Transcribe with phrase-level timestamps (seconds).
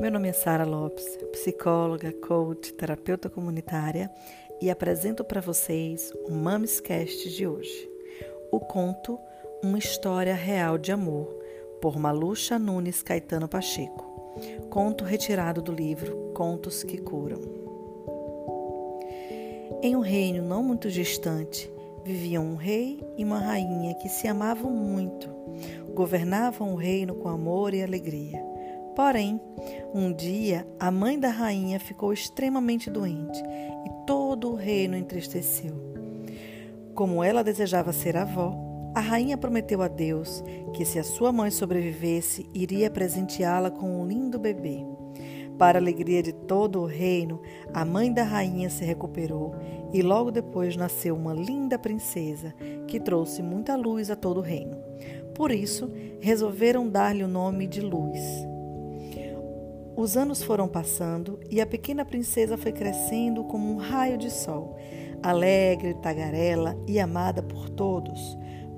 [0.00, 4.10] Meu nome é Sara Lopes, psicóloga, coach, terapeuta comunitária
[4.58, 7.86] e apresento para vocês o Mamescast de hoje.
[8.50, 9.18] O conto
[9.62, 11.26] Uma História Real de Amor,
[11.82, 14.32] por Malucha Nunes Caetano Pacheco.
[14.70, 17.42] Conto retirado do livro Contos que Curam.
[19.82, 21.70] Em um reino não muito distante,
[22.02, 25.28] viviam um rei e uma rainha que se amavam muito.
[25.92, 28.49] Governavam o reino com amor e alegria.
[28.94, 29.40] Porém,
[29.94, 33.40] um dia a mãe da rainha ficou extremamente doente
[33.86, 35.74] e todo o reino entristeceu.
[36.94, 38.54] Como ela desejava ser avó,
[38.94, 40.42] a rainha prometeu a Deus
[40.74, 44.84] que, se a sua mãe sobrevivesse, iria presenteá-la com um lindo bebê.
[45.56, 47.40] Para a alegria de todo o reino,
[47.72, 49.54] a mãe da rainha se recuperou
[49.92, 52.54] e logo depois nasceu uma linda princesa
[52.88, 54.76] que trouxe muita luz a todo o reino.
[55.34, 58.18] Por isso, resolveram dar-lhe o nome de Luz.
[60.00, 64.78] Os anos foram passando e a pequena princesa foi crescendo como um raio de sol,
[65.22, 68.18] alegre, tagarela e amada por todos.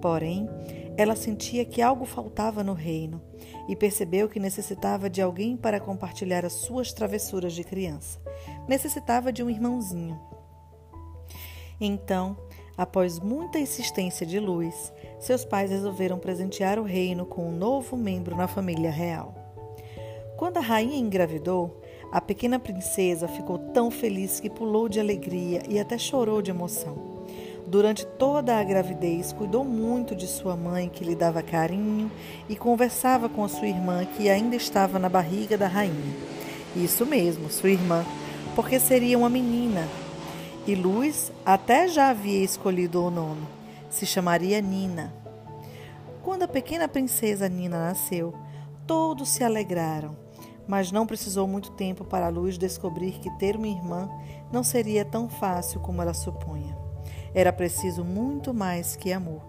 [0.00, 0.48] Porém,
[0.96, 3.22] ela sentia que algo faltava no reino
[3.68, 8.20] e percebeu que necessitava de alguém para compartilhar as suas travessuras de criança.
[8.66, 10.20] Necessitava de um irmãozinho.
[11.80, 12.36] Então,
[12.76, 18.34] após muita insistência de Luz, seus pais resolveram presentear o reino com um novo membro
[18.34, 19.41] na família real.
[20.42, 25.78] Quando a rainha engravidou, a pequena princesa ficou tão feliz que pulou de alegria e
[25.78, 26.96] até chorou de emoção.
[27.64, 32.10] Durante toda a gravidez, cuidou muito de sua mãe, que lhe dava carinho,
[32.48, 36.16] e conversava com a sua irmã, que ainda estava na barriga da rainha.
[36.74, 38.04] Isso mesmo, sua irmã,
[38.56, 39.86] porque seria uma menina.
[40.66, 43.46] E Luz até já havia escolhido o nome.
[43.88, 45.14] Se chamaria Nina.
[46.20, 48.34] Quando a pequena princesa Nina nasceu,
[48.88, 50.20] todos se alegraram
[50.66, 54.08] mas não precisou muito tempo para a luz descobrir que ter uma irmã
[54.52, 56.76] não seria tão fácil como ela supunha.
[57.34, 59.42] Era preciso muito mais que amor.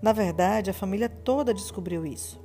[0.00, 2.42] Na verdade, a família toda descobriu isso.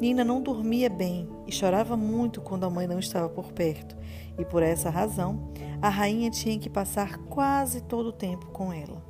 [0.00, 3.96] Nina não dormia bem e chorava muito quando a mãe não estava por perto,
[4.38, 5.50] e por essa razão,
[5.80, 9.02] a rainha tinha que passar quase todo o tempo com ela.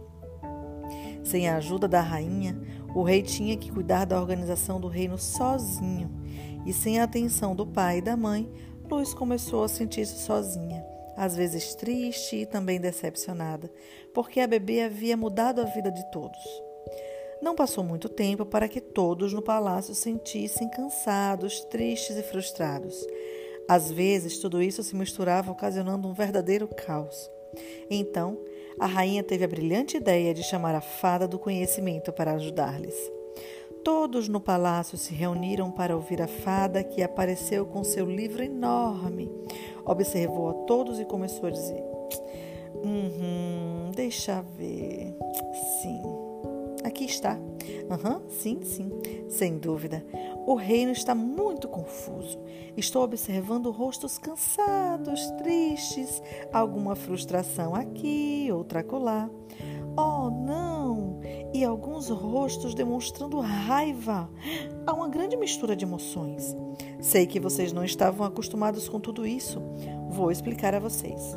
[1.25, 2.57] Sem a ajuda da rainha,
[2.95, 6.09] o rei tinha que cuidar da organização do reino sozinho
[6.67, 8.51] e sem a atenção do pai e da mãe,
[8.91, 10.85] Luz começou a sentir-se sozinha,
[11.17, 13.71] às vezes triste e também decepcionada,
[14.13, 16.39] porque a bebê havia mudado a vida de todos.
[17.41, 23.07] Não passou muito tempo para que todos no palácio sentissem cansados, tristes e frustrados.
[23.69, 27.31] Às vezes, tudo isso se misturava, ocasionando um verdadeiro caos.
[27.91, 28.39] Então,
[28.79, 33.16] a rainha teve a brilhante ideia de chamar a fada do conhecimento para ajudar-lhes.
[33.87, 39.31] Todos no palácio se reuniram para ouvir a fada que apareceu com seu livro enorme.
[39.85, 41.85] Observou a todos e começou a dizer:
[42.83, 45.17] Uhum, deixa ver.
[45.81, 46.03] Sim,
[46.83, 47.39] aqui está.
[47.89, 48.91] Uhum, sim, sim,
[49.29, 50.05] sem dúvida.
[50.45, 52.41] O reino está muito confuso.
[52.77, 56.21] Estou observando rostos cansados, tristes,
[56.53, 59.31] alguma frustração aqui, outra acolá.
[59.97, 61.21] Oh, não!
[61.55, 64.31] E alguns rostos demonstrando raiva.
[64.87, 66.55] Há uma grande mistura de emoções.
[67.01, 69.63] Sei que vocês não estavam acostumados com tudo isso.
[70.11, 71.37] Vou explicar a vocês.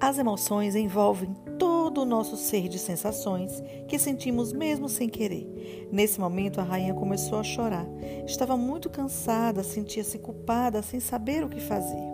[0.00, 5.88] As emoções envolvem todo o nosso ser de sensações que sentimos mesmo sem querer.
[5.92, 7.86] Nesse momento, a rainha começou a chorar.
[8.26, 12.11] Estava muito cansada, sentia-se culpada, sem saber o que fazer.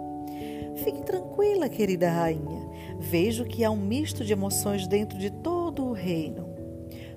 [0.84, 2.68] Fique tranquila, querida rainha.
[2.98, 6.48] Vejo que há um misto de emoções dentro de todo o reino.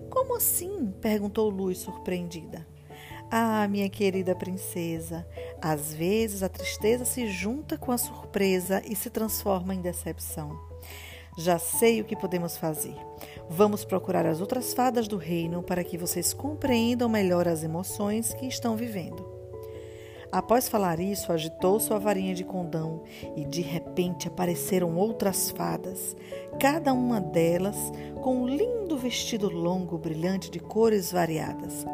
[0.09, 0.93] Como assim?
[0.99, 2.67] perguntou Luz, surpreendida.
[3.29, 5.25] Ah, minha querida princesa,
[5.61, 10.59] às vezes a tristeza se junta com a surpresa e se transforma em decepção.
[11.37, 12.95] Já sei o que podemos fazer.
[13.49, 18.45] Vamos procurar as outras fadas do reino para que vocês compreendam melhor as emoções que
[18.45, 19.40] estão vivendo.
[20.31, 23.03] Após falar isso, agitou sua varinha de condão
[23.35, 26.15] e de repente apareceram outras fadas,
[26.57, 27.75] cada uma delas
[28.21, 31.85] com um lindo vestido longo, brilhante de cores variadas.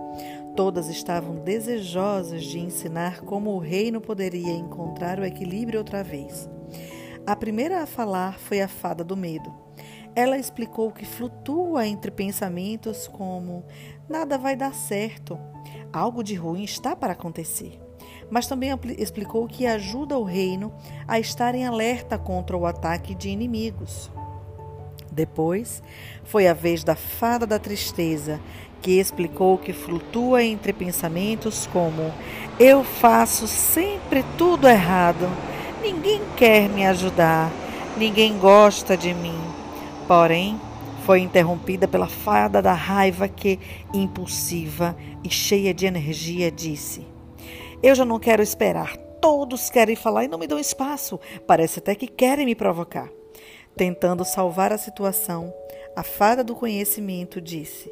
[0.56, 6.48] Todas estavam desejosas de ensinar como o reino poderia encontrar o equilíbrio outra vez.
[7.25, 9.51] A primeira a falar foi a fada do medo.
[10.16, 13.66] Ela explicou que flutua entre pensamentos como
[14.07, 15.40] nada vai dar certo,
[15.92, 17.87] algo de ruim está para acontecer
[18.30, 20.72] mas também explicou que ajuda o reino
[21.08, 24.12] a estar em alerta contra o ataque de inimigos.
[25.12, 25.82] Depois,
[26.24, 28.40] foi a vez da fada da tristeza,
[28.82, 32.14] que explicou que flutua entre pensamentos como:
[32.60, 35.28] Eu faço sempre tudo errado,
[35.82, 37.52] ninguém quer me ajudar,
[37.98, 39.40] ninguém gosta de mim.
[40.08, 40.60] Porém,
[41.04, 43.60] foi interrompida pela fada da raiva que,
[43.94, 47.17] impulsiva e cheia de energia, disse:
[47.82, 48.98] Eu já não quero esperar.
[49.22, 51.20] Todos querem falar e não me dão espaço.
[51.46, 53.10] Parece até que querem me provocar.
[53.76, 55.54] Tentando salvar a situação,
[55.96, 57.92] a fada do conhecimento disse: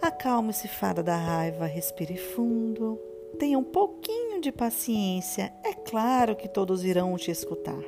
[0.00, 2.98] Acalme-se, fada da raiva, respire fundo.
[3.38, 5.52] Tenha um pouquinho de paciência.
[5.64, 7.82] É claro que todos irão te escutar.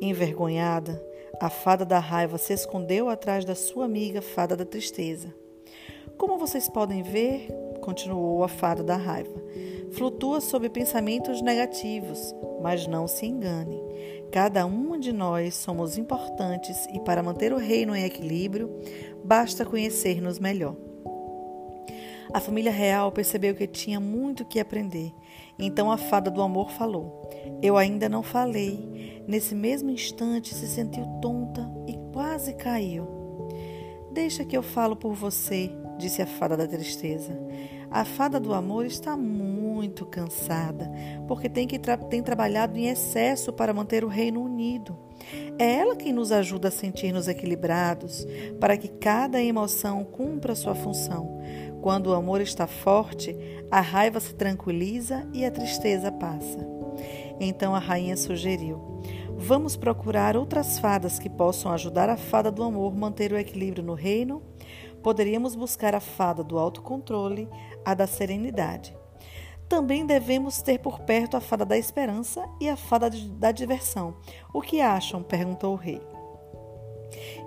[0.00, 1.02] Envergonhada,
[1.40, 5.34] a fada da raiva se escondeu atrás da sua amiga fada da tristeza.
[6.16, 7.48] Como vocês podem ver,
[7.80, 9.42] continuou a fada da raiva,
[9.96, 13.80] flutua sob pensamentos negativos, mas não se engane.
[14.32, 18.70] Cada uma de nós somos importantes e para manter o reino em equilíbrio,
[19.24, 20.76] basta conhecer-nos melhor.
[22.32, 25.14] A família real percebeu que tinha muito que aprender.
[25.56, 27.30] Então a fada do amor falou:
[27.62, 29.22] Eu ainda não falei.
[29.28, 33.06] Nesse mesmo instante se sentiu tonta e quase caiu.
[34.10, 37.38] Deixa que eu falo por você, disse a fada da tristeza.
[37.90, 40.90] A fada do amor está muito cansada,
[41.28, 44.98] porque tem, que tra tem trabalhado em excesso para manter o reino unido.
[45.58, 48.26] É ela quem nos ajuda a sentir-nos equilibrados,
[48.60, 51.38] para que cada emoção cumpra sua função.
[51.80, 53.36] Quando o amor está forte,
[53.70, 56.66] a raiva se tranquiliza e a tristeza passa.
[57.38, 59.02] Então a rainha sugeriu:
[59.36, 63.94] Vamos procurar outras fadas que possam ajudar a fada do amor manter o equilíbrio no
[63.94, 64.42] reino?
[65.04, 67.46] Poderíamos buscar a fada do autocontrole,
[67.84, 68.96] a da serenidade.
[69.68, 74.16] Também devemos ter por perto a fada da esperança e a fada da diversão.
[74.52, 75.22] O que acham?
[75.22, 76.00] perguntou o rei.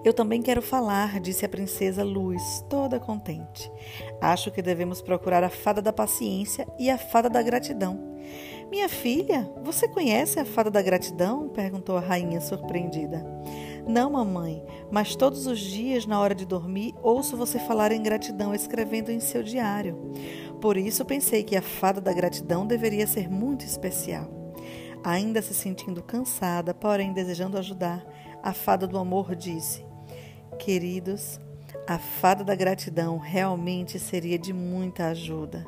[0.04, 3.72] Eu também quero falar, disse a princesa Luz, toda contente.
[4.22, 8.18] Acho que devemos procurar a fada da paciência e a fada da gratidão.
[8.70, 11.50] Minha filha, você conhece a fada da gratidão?
[11.50, 13.26] perguntou a rainha surpreendida.
[13.88, 14.62] Não, mamãe,
[14.92, 19.20] mas todos os dias, na hora de dormir, ouço você falar em gratidão escrevendo em
[19.22, 19.98] seu diário.
[20.60, 24.30] Por isso pensei que a fada da gratidão deveria ser muito especial.
[25.04, 28.06] Ainda se sentindo cansada, porém desejando ajudar,
[28.44, 29.86] a fada do amor disse:
[30.60, 31.40] Queridos,
[31.88, 35.66] a fada da gratidão realmente seria de muita ajuda.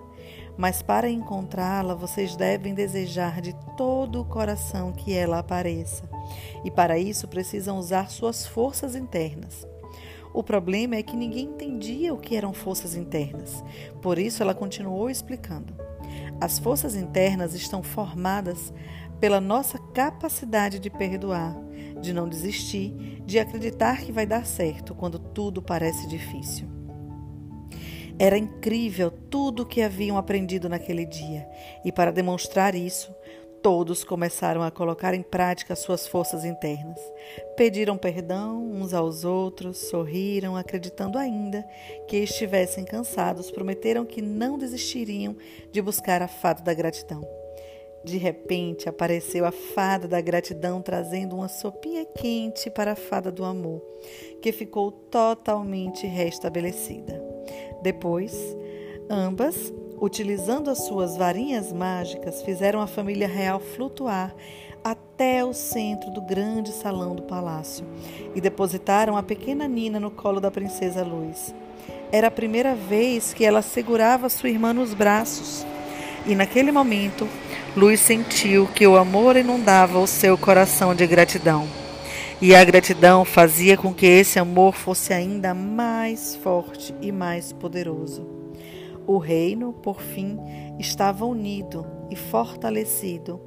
[0.59, 6.03] Mas para encontrá-la, vocês devem desejar de todo o coração que ela apareça.
[6.65, 9.65] E para isso precisam usar suas forças internas.
[10.33, 13.63] O problema é que ninguém entendia o que eram forças internas.
[14.01, 15.73] Por isso ela continuou explicando.
[16.41, 18.73] As forças internas estão formadas
[19.17, 21.55] pela nossa capacidade de perdoar,
[22.01, 26.78] de não desistir, de acreditar que vai dar certo quando tudo parece difícil.
[28.19, 31.47] Era incrível tudo o que haviam aprendido naquele dia,
[31.85, 33.15] e para demonstrar isso,
[33.61, 36.99] todos começaram a colocar em prática suas forças internas.
[37.55, 41.65] Pediram perdão uns aos outros, sorriram, acreditando ainda
[42.09, 45.37] que estivessem cansados, prometeram que não desistiriam
[45.71, 47.25] de buscar a fada da gratidão.
[48.03, 53.45] De repente apareceu a fada da gratidão trazendo uma sopinha quente para a fada do
[53.45, 53.81] amor,
[54.41, 57.28] que ficou totalmente restabelecida.
[57.81, 58.55] Depois,
[59.09, 64.35] ambas, utilizando as suas varinhas mágicas, fizeram a família real flutuar
[64.83, 67.85] até o centro do grande salão do palácio
[68.33, 71.53] e depositaram a pequena Nina no colo da princesa Luz.
[72.11, 75.65] Era a primeira vez que ela segurava sua irmã nos braços.
[76.25, 77.27] E naquele momento,
[77.75, 81.67] Luz sentiu que o amor inundava o seu coração de gratidão.
[82.41, 88.25] E a gratidão fazia com que esse amor fosse ainda mais forte e mais poderoso.
[89.05, 90.39] O reino, por fim,
[90.79, 93.41] estava unido e fortalecido,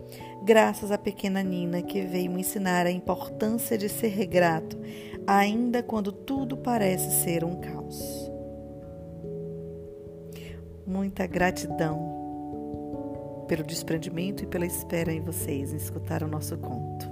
[0.44, 4.78] graças à pequena Nina que veio me ensinar a importância de ser grato,
[5.26, 8.30] ainda quando tudo parece ser um caos.
[10.87, 17.12] Muita gratidão pelo desprendimento e pela espera em vocês em escutar o nosso conto.